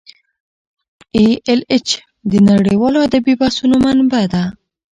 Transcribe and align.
ای 1.15 1.25
ایل 1.47 1.61
ایچ 1.71 1.87
د 2.31 2.33
نړیوالو 2.49 3.03
ادبي 3.07 3.33
بحثونو 3.41 3.75
منبع 3.85 4.23
ده. 4.33 4.43